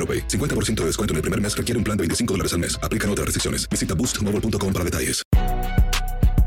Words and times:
AroPay. 0.00 0.26
50% 0.28 0.76
de 0.80 0.86
descuento 0.86 1.12
en 1.12 1.16
el 1.16 1.22
primer 1.22 1.40
mes 1.40 1.54
requiere 1.54 1.76
un 1.76 1.84
plan 1.84 1.96
de 1.98 2.02
25 2.02 2.32
dólares 2.34 2.54
al 2.54 2.60
mes. 2.60 2.80
Aplican 2.82 3.10
otras 3.10 3.26
restricciones. 3.26 3.68
Visita 3.68 3.94
boostmobile.com 3.94 4.72
para 4.72 4.84
detalles. 4.84 5.22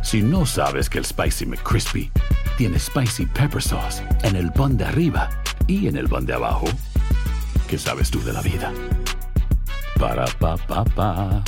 Si 0.03 0.21
no 0.21 0.45
sabes 0.45 0.89
que 0.89 0.99
el 0.99 1.05
Spicy 1.05 1.45
McCrispy 1.45 2.11
tiene 2.57 2.77
Spicy 2.77 3.25
Pepper 3.25 3.61
Sauce 3.61 4.03
en 4.23 4.35
el 4.35 4.51
pan 4.51 4.77
de 4.77 4.83
arriba 4.85 5.29
y 5.65 5.87
en 5.87 5.95
el 5.95 6.09
pan 6.09 6.25
de 6.25 6.33
abajo, 6.33 6.65
¿qué 7.67 7.79
sabes 7.79 8.11
tú 8.11 8.21
de 8.23 8.33
la 8.33 8.41
vida? 8.41 8.71
Para, 9.97 10.25
pa, 10.25 10.57
pa, 10.57 10.83
pa. 10.83 11.43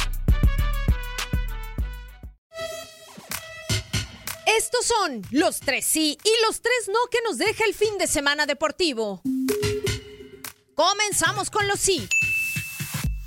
Estos 4.58 4.86
son 4.86 5.22
los 5.32 5.60
tres 5.60 5.86
sí 5.86 6.18
y 6.24 6.46
los 6.48 6.62
tres 6.62 6.88
no 6.88 7.00
que 7.12 7.20
nos 7.28 7.38
deja 7.38 7.66
el 7.66 7.74
fin 7.74 7.98
de 7.98 8.08
semana 8.08 8.46
deportivo. 8.46 9.22
Comenzamos 10.76 11.50
con 11.50 11.70
los 11.70 11.80
sí. 11.80 12.06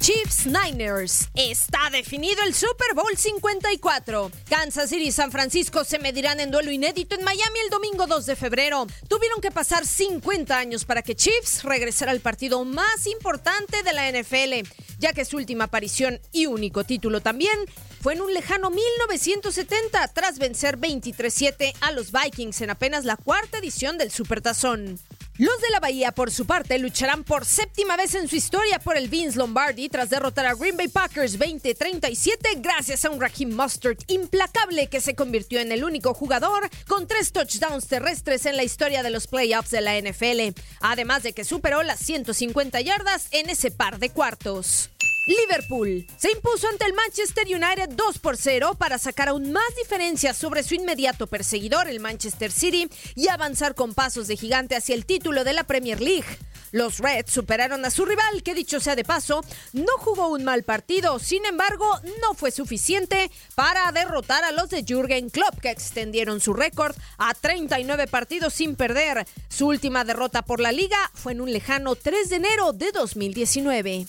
Chiefs 0.01 0.47
Niners. 0.47 1.29
Está 1.35 1.89
definido 1.91 2.43
el 2.43 2.55
Super 2.55 2.95
Bowl 2.95 3.17
54. 3.17 4.31
Kansas 4.51 4.91
City 4.91 5.07
y 5.07 5.13
San 5.13 5.33
Francisco 5.33 5.83
se 5.85 5.99
medirán 5.99 6.41
en 6.41 6.51
duelo 6.51 6.71
inédito 6.71 7.15
en 7.15 7.25
Miami 7.25 7.59
el 7.65 7.71
domingo 7.71 8.07
2 8.07 8.27
de 8.27 8.37
febrero. 8.37 8.87
Tuvieron 9.09 9.41
que 9.41 9.51
pasar 9.51 9.87
50 9.87 10.59
años 10.59 10.85
para 10.85 11.01
que 11.01 11.17
Chiefs 11.17 11.65
regresara 11.65 12.13
al 12.13 12.21
partido 12.21 12.65
más 12.67 13.07
importante 13.07 13.83
de 13.83 13.93
la 13.95 14.13
NFL, 14.13 14.69
ya 14.99 15.15
que 15.15 15.25
su 15.25 15.39
última 15.39 15.65
aparición 15.65 16.21
y 16.33 16.45
único 16.45 16.85
título 16.85 17.23
también 17.23 17.59
fue 18.03 18.13
en 18.13 18.21
un 18.21 18.35
lejano 18.35 18.69
1970 18.69 20.07
tras 20.09 20.39
vencer 20.39 20.79
23-7 20.79 21.73
a 21.81 21.93
los 21.93 22.13
Vikings 22.13 22.61
en 22.61 22.69
apenas 22.71 23.07
la 23.07 23.17
cuarta 23.17 23.57
edición 23.57 23.97
del 23.97 24.11
Supertazón. 24.11 25.01
Los 25.39 25.61
de 25.61 25.71
la 25.71 25.79
Bahía, 25.79 26.11
por 26.11 26.33
su 26.33 26.47
parte, 26.47 26.81
lucharán 26.81 27.23
por 27.23 27.45
séptima 27.45 27.97
vez 27.97 28.17
en 28.17 28.27
su 28.27 28.35
historia 28.35 28.81
por 28.81 28.97
el 28.97 29.09
Vince 29.09 29.39
Lombardi 29.39 29.89
tras 29.89 30.11
derrotar 30.11 30.47
a 30.47 30.55
Green 30.55 30.77
Bay 30.77 30.89
Packers 30.89 31.39
20-37 31.39 32.61
gracias 32.61 33.05
a 33.05 33.11
un 33.11 33.21
Raheem 33.21 33.55
Mustard 33.55 33.99
implacable 34.09 34.89
que 34.89 35.01
se 35.01 35.15
convirtió 35.15 35.61
en 35.61 35.71
el 35.71 35.85
único 35.85 36.13
jugador 36.13 36.69
con 36.89 37.07
tres 37.07 37.31
touchdowns 37.31 37.87
terrestres 37.87 38.47
en 38.47 38.57
la 38.57 38.65
historia 38.65 39.05
de 39.05 39.11
los 39.11 39.29
playoffs 39.29 39.71
de 39.71 39.81
la 39.81 39.97
NFL, 40.01 40.59
además 40.81 41.23
de 41.23 41.33
que 41.33 41.45
superó 41.45 41.85
las 41.85 42.01
150 42.01 42.81
yardas 42.81 43.29
en 43.31 43.49
ese 43.49 43.71
par 43.71 44.01
de 44.01 44.11
cuartos. 44.11 44.91
Liverpool 45.29 46.07
se 46.17 46.33
impuso 46.33 46.67
ante 46.69 46.87
el 46.87 46.95
Manchester 46.95 47.45
United 47.47 47.91
2 47.91 48.19
por 48.19 48.39
0 48.39 48.77
para 48.79 48.97
sacar 48.97 49.29
aún 49.29 49.53
más 49.53 49.77
diferencias 49.77 50.39
sobre 50.39 50.63
su 50.63 50.75
inmediato 50.75 51.27
perseguidor, 51.27 51.87
el 51.87 52.01
Manchester 52.01 52.51
City, 52.51 52.89
y 53.15 53.29
avanzar 53.29 53.75
con 53.75 53.93
pasos 53.93 54.27
de 54.27 54.39
gigante 54.39 54.75
hacia 54.75 54.95
el 54.95 55.05
título 55.05 55.45
de 55.45 55.53
la 55.53 55.65
Premier 55.65 56.01
League. 56.01 56.25
Los 56.73 56.97
Reds 56.99 57.31
superaron 57.31 57.85
a 57.85 57.91
su 57.91 58.07
rival, 58.07 58.43
que 58.43 58.55
dicho 58.55 58.81
sea 58.81 58.97
de 58.97 59.05
paso, 59.05 59.45
no 59.75 59.93
jugó 59.99 60.29
un 60.29 60.45
mal 60.45 60.63
partido, 60.63 61.19
sin 61.19 61.45
embargo, 61.45 61.87
no 62.23 62.33
fue 62.33 62.51
suficiente 62.51 63.31
para 63.55 63.93
derrotar 63.93 64.45
a 64.45 64.53
los 64.53 64.71
de 64.71 64.83
Jürgen 64.83 65.29
Klopp, 65.29 65.61
que 65.61 65.71
extendieron 65.71 66.41
su 66.41 66.55
récord 66.55 66.97
a 67.19 67.35
39 67.35 68.07
partidos 68.07 68.55
sin 68.55 68.77
perder. 68.77 69.27
Su 69.51 69.67
última 69.67 70.05
derrota 70.05 70.41
por 70.41 70.59
la 70.59 70.73
liga 70.73 71.11
fue 71.13 71.33
en 71.33 71.43
un 71.43 71.53
lejano 71.53 71.97
3 71.97 72.31
de 72.31 72.37
enero 72.37 72.73
de 72.73 72.93
2019. 72.93 74.07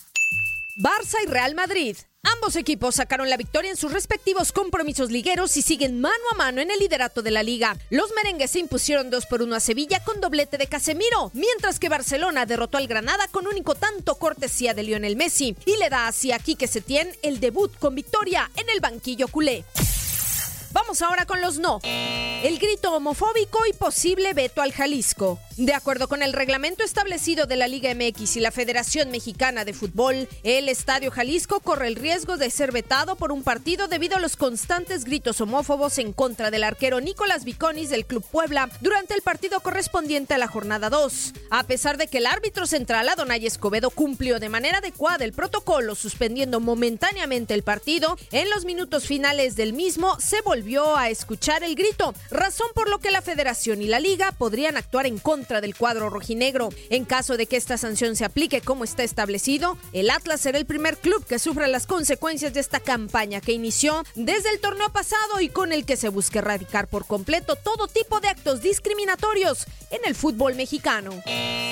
Barça 0.81 1.17
y 1.21 1.27
Real 1.27 1.55
Madrid. 1.55 1.97
Ambos 2.23 2.55
equipos 2.55 2.95
sacaron 2.95 3.29
la 3.29 3.35
victoria 3.35 3.69
en 3.69 3.75
sus 3.75 3.91
respectivos 3.91 4.53
compromisos 4.53 5.11
ligueros 5.11 5.57
y 5.57 5.61
siguen 5.61 5.99
mano 5.99 6.23
a 6.31 6.35
mano 6.35 6.61
en 6.61 6.71
el 6.71 6.79
liderato 6.79 7.21
de 7.21 7.31
la 7.31 7.43
liga. 7.43 7.75
Los 7.89 8.13
merengues 8.15 8.51
se 8.51 8.59
impusieron 8.59 9.09
2 9.09 9.25
por 9.25 9.41
1 9.41 9.57
a 9.57 9.59
Sevilla 9.59 10.01
con 10.05 10.21
doblete 10.21 10.57
de 10.57 10.67
Casemiro, 10.67 11.31
mientras 11.33 11.79
que 11.79 11.89
Barcelona 11.89 12.45
derrotó 12.45 12.77
al 12.77 12.87
Granada 12.87 13.27
con 13.27 13.45
único 13.45 13.75
tanto 13.75 14.15
cortesía 14.15 14.73
de 14.73 14.83
Lionel 14.83 15.17
Messi 15.17 15.53
y 15.65 15.75
le 15.75 15.89
da 15.89 16.07
así 16.07 16.31
a 16.31 16.39
Quique 16.39 16.67
Setién 16.67 17.11
el 17.23 17.41
debut 17.41 17.77
con 17.77 17.93
victoria 17.93 18.49
en 18.55 18.69
el 18.69 18.79
banquillo 18.79 19.27
culé. 19.27 19.65
Vamos 20.71 21.01
ahora 21.01 21.25
con 21.25 21.41
los 21.41 21.59
no. 21.59 21.81
El 21.83 22.57
grito 22.57 22.93
homofóbico 22.93 23.65
y 23.65 23.73
posible 23.73 24.33
veto 24.33 24.61
al 24.61 24.71
Jalisco. 24.71 25.41
De 25.59 25.73
acuerdo 25.73 26.07
con 26.07 26.23
el 26.23 26.31
reglamento 26.31 26.85
establecido 26.85 27.45
de 27.45 27.57
la 27.57 27.67
Liga 27.67 27.93
MX 27.93 28.37
y 28.37 28.39
la 28.39 28.49
Federación 28.49 29.11
Mexicana 29.11 29.65
de 29.65 29.73
Fútbol, 29.73 30.29
el 30.43 30.69
Estadio 30.69 31.11
Jalisco 31.11 31.59
corre 31.59 31.89
el 31.89 31.97
riesgo 31.97 32.37
de 32.37 32.49
ser 32.49 32.71
vetado 32.71 33.17
por 33.17 33.33
un 33.33 33.43
partido 33.43 33.89
debido 33.89 34.15
a 34.15 34.21
los 34.21 34.37
constantes 34.37 35.03
gritos 35.03 35.41
homófobos 35.41 35.97
en 35.97 36.13
contra 36.13 36.49
del 36.49 36.63
arquero 36.63 37.01
Nicolás 37.01 37.43
Viconis 37.43 37.89
del 37.89 38.05
Club 38.05 38.23
Puebla 38.31 38.69
durante 38.79 39.13
el 39.15 39.21
partido 39.21 39.59
correspondiente 39.59 40.33
a 40.33 40.37
la 40.37 40.47
jornada 40.47 40.89
2. 40.89 41.33
A 41.49 41.63
pesar 41.63 41.97
de 41.97 42.07
que 42.07 42.19
el 42.19 42.27
árbitro 42.27 42.65
central 42.65 43.09
Adonay 43.09 43.45
Escobedo 43.45 43.89
cumplió 43.89 44.39
de 44.39 44.47
manera 44.47 44.77
adecuada 44.77 45.25
el 45.25 45.33
protocolo 45.33 45.95
suspendiendo 45.95 46.61
momentáneamente 46.61 47.53
el 47.53 47.63
partido, 47.63 48.17
en 48.31 48.49
los 48.49 48.63
minutos 48.63 49.07
finales 49.07 49.57
del 49.57 49.73
mismo 49.73 50.21
se 50.21 50.39
volvió 50.39 50.95
a 50.95 51.09
escuchar 51.09 51.65
el 51.65 51.75
grito, 51.75 52.13
razón 52.31 52.69
por 52.73 52.89
lo 52.89 52.99
que 52.99 53.11
la 53.11 53.21
Federación 53.21 53.81
y 53.81 53.87
la 53.87 53.99
Liga 53.99 54.31
podrían 54.31 54.77
actuar 54.77 55.05
en 55.05 55.17
contra 55.17 55.48
del 55.49 55.75
cuadro 55.75 56.09
rojinegro. 56.09 56.69
En 56.89 57.05
caso 57.05 57.35
de 57.35 57.47
que 57.47 57.57
esta 57.57 57.77
sanción 57.77 58.15
se 58.15 58.25
aplique 58.25 58.61
como 58.61 58.83
está 58.83 59.03
establecido, 59.03 59.77
el 59.91 60.09
Atlas 60.11 60.41
será 60.41 60.57
el 60.59 60.65
primer 60.65 60.97
club 60.97 61.25
que 61.25 61.39
sufra 61.39 61.67
las 61.67 61.87
consecuencias 61.87 62.53
de 62.53 62.59
esta 62.59 62.79
campaña 62.79 63.41
que 63.41 63.51
inició 63.51 64.03
desde 64.15 64.51
el 64.51 64.59
torneo 64.59 64.91
pasado 64.91 65.41
y 65.41 65.49
con 65.49 65.73
el 65.73 65.85
que 65.85 65.97
se 65.97 66.09
busca 66.09 66.39
erradicar 66.39 66.87
por 66.87 67.05
completo 67.05 67.55
todo 67.55 67.87
tipo 67.87 68.19
de 68.19 68.29
actos 68.29 68.61
discriminatorios 68.61 69.65
en 69.89 70.01
el 70.05 70.15
fútbol 70.15 70.55
mexicano. 70.55 71.11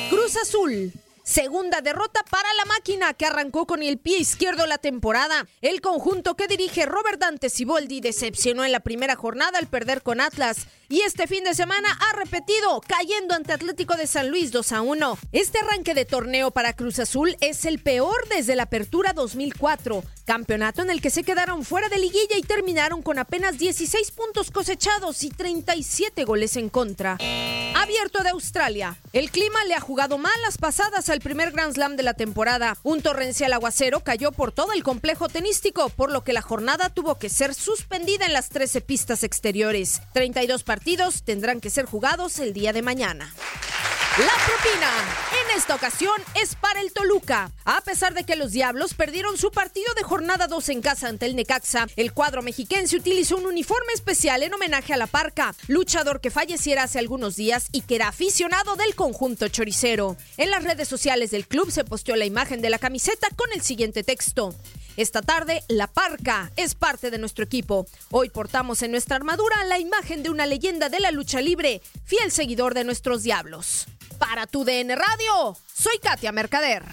Cruz 0.10 0.36
Azul. 0.38 0.92
Segunda 1.28 1.82
derrota 1.82 2.24
para 2.32 2.48
la 2.54 2.64
máquina 2.64 3.14
que 3.14 3.26
arrancó 3.26 3.68
con 3.68 3.84
el 3.84 3.98
pie 3.98 4.18
izquierdo 4.18 4.66
la 4.66 4.78
temporada. 4.78 5.46
El 5.62 5.82
conjunto 5.82 6.36
que 6.38 6.48
dirige 6.48 6.86
Robert 6.86 7.20
Dante 7.20 7.50
Siboldi 7.50 8.00
decepcionó 8.00 8.64
en 8.64 8.72
la 8.72 8.80
primera 8.80 9.18
jornada 9.18 9.60
al 9.60 9.68
perder 9.68 10.04
con 10.04 10.22
Atlas 10.22 10.68
y 10.88 11.02
este 11.02 11.28
fin 11.28 11.44
de 11.44 11.54
semana 11.54 11.90
ha 12.00 12.16
repetido, 12.16 12.80
cayendo 12.80 13.36
ante 13.36 13.52
Atlético 13.52 13.98
de 13.98 14.08
San 14.08 14.30
Luis 14.30 14.54
2 14.54 14.72
a 14.72 14.82
1. 14.82 15.18
Este 15.34 15.60
arranque 15.60 15.94
de 15.94 16.06
torneo 16.06 16.52
para 16.52 16.72
Cruz 16.72 17.00
Azul 17.00 17.36
es 17.42 17.66
el 17.66 17.80
peor 17.80 18.26
desde 18.30 18.56
la 18.56 18.64
apertura 18.64 19.12
2004, 19.12 20.06
campeonato 20.24 20.82
en 20.82 20.90
el 20.90 21.02
que 21.02 21.10
se 21.10 21.24
quedaron 21.24 21.66
fuera 21.66 21.90
de 21.90 22.00
liguilla 22.00 22.38
y 22.38 22.42
terminaron 22.42 23.02
con 23.02 23.20
apenas 23.20 23.58
16 23.58 24.12
puntos 24.12 24.50
cosechados 24.50 25.22
y 25.24 25.30
37 25.30 26.24
goles 26.24 26.56
en 26.56 26.70
contra. 26.70 27.18
Abierto 27.76 28.24
de 28.24 28.30
Australia. 28.30 28.98
El 29.12 29.30
clima 29.30 29.64
le 29.66 29.76
ha 29.76 29.82
jugado 29.82 30.18
mal 30.18 30.34
las 30.42 30.58
pasadas 30.58 31.10
al 31.10 31.17
primer 31.20 31.52
Grand 31.52 31.74
Slam 31.74 31.96
de 31.96 32.04
la 32.04 32.14
temporada. 32.14 32.78
Un 32.84 33.02
torrencial 33.02 33.54
aguacero 33.54 34.02
cayó 34.02 34.32
por 34.32 34.52
todo 34.52 34.74
el 34.74 34.84
complejo 34.84 35.30
tenístico, 35.30 35.90
por 35.90 36.12
lo 36.12 36.24
que 36.24 36.34
la 36.34 36.42
jornada 36.42 36.90
tuvo 36.90 37.16
que 37.16 37.30
ser 37.30 37.54
suspendida 37.54 38.26
en 38.26 38.34
las 38.34 38.50
13 38.50 38.82
pistas 38.82 39.24
exteriores. 39.24 40.02
32 40.14 40.64
partidos 40.64 41.24
tendrán 41.24 41.62
que 41.62 41.70
ser 41.70 41.86
jugados 41.86 42.40
el 42.40 42.54
día 42.54 42.74
de 42.74 42.82
mañana. 42.82 43.34
La 44.20 44.34
propina 44.48 44.92
en 45.32 45.58
esta 45.60 45.76
ocasión 45.76 46.20
es 46.42 46.56
para 46.56 46.82
el 46.82 46.92
Toluca. 46.92 47.52
A 47.66 47.82
pesar 47.82 48.16
de 48.16 48.24
que 48.24 48.36
los 48.36 48.52
Diablos 48.52 48.96
perdieron 48.96 49.38
su 49.38 49.52
partido 49.52 49.94
de 49.94 50.02
jornada 50.02 50.48
2 50.48 50.70
en 50.70 50.82
casa 50.82 51.08
ante 51.08 51.28
el 51.28 51.36
Necaxa, 51.36 51.86
el 51.96 52.14
cuadro 52.14 52.42
mexiquense 52.42 52.96
utilizó 52.96 53.38
un 53.38 53.46
uniforme 53.46 53.94
especial 53.94 54.42
en 54.42 54.56
homenaje 54.56 54.92
a 54.92 54.98
la 54.98 55.06
Parca, 55.06 55.54
luchador 55.68 56.20
que 56.20 56.32
falleciera 56.32 56.82
hace 56.82 56.98
algunos 56.98 57.36
días 57.36 57.68
y 57.72 57.82
que 57.82 57.94
era 57.94 58.08
aficionado 58.08 58.76
del 58.76 58.96
conjunto 58.96 59.50
choricero. 59.50 60.18
En 60.38 60.50
las 60.50 60.64
redes 60.64 60.88
sociales 60.88 61.30
del 61.30 61.48
club 61.48 61.70
se 61.70 61.84
posteó 61.84 62.16
la 62.16 62.26
imagen 62.26 62.60
de 62.60 62.72
la 62.72 62.80
camiseta 62.80 63.28
con 63.36 63.52
el 63.54 63.62
siguiente 63.62 64.04
texto. 64.04 64.56
Esta 64.96 65.22
tarde, 65.22 65.62
la 65.68 65.86
Parca 65.86 66.52
es 66.56 66.74
parte 66.74 67.12
de 67.12 67.20
nuestro 67.20 67.44
equipo. 67.44 67.86
Hoy 68.10 68.30
portamos 68.30 68.82
en 68.82 68.90
nuestra 68.90 69.16
armadura 69.16 69.64
la 69.66 69.78
imagen 69.78 70.24
de 70.24 70.32
una 70.32 70.48
leyenda 70.48 70.90
de 70.90 71.02
la 71.02 71.12
lucha 71.12 71.40
libre, 71.40 71.84
fiel 72.04 72.32
seguidor 72.32 72.74
de 72.74 72.84
nuestros 72.84 73.22
diablos. 73.22 73.86
Para 74.20 74.48
tu 74.48 74.64
DN 74.64 74.96
Radio, 74.96 75.58
soy 75.74 76.00
Katia 76.00 76.32
Mercader. 76.32 76.84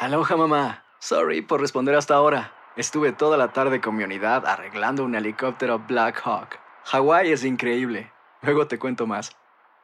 Aloha 0.00 0.36
mamá. 0.36 0.84
Sorry 1.00 1.42
por 1.42 1.60
responder 1.60 1.94
hasta 1.94 2.14
ahora. 2.14 2.52
Estuve 2.76 3.12
toda 3.12 3.36
la 3.36 3.52
tarde 3.52 3.80
con 3.80 3.96
mi 3.96 4.04
unidad 4.04 4.46
arreglando 4.46 5.04
un 5.04 5.14
helicóptero 5.14 5.78
Black 5.80 6.20
Hawk. 6.24 6.58
Hawái 6.84 7.32
es 7.32 7.44
increíble. 7.44 8.10
Luego 8.40 8.66
te 8.66 8.78
cuento 8.78 9.06
más. 9.06 9.32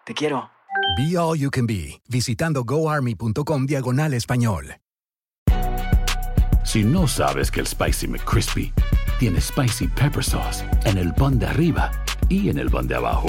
Te 0.04 0.14
quiero. 0.14 0.50
Be 0.96 1.16
All 1.18 1.38
You 1.38 1.50
Can 1.50 1.66
Be, 1.66 2.00
visitando 2.08 2.64
goarmy.com 2.64 3.66
diagonal 3.66 4.14
español. 4.14 4.76
Si 6.64 6.84
no 6.84 7.06
sabes 7.06 7.50
que 7.50 7.60
el 7.60 7.66
Spicy 7.66 8.08
McCrispy 8.08 8.72
tiene 9.18 9.40
Spicy 9.40 9.88
Pepper 9.88 10.22
Sauce 10.22 10.64
en 10.84 10.98
el 10.98 11.14
pan 11.14 11.38
de 11.38 11.46
arriba 11.46 11.90
y 12.28 12.50
en 12.50 12.58
el 12.58 12.70
pan 12.70 12.86
de 12.86 12.94
abajo, 12.94 13.28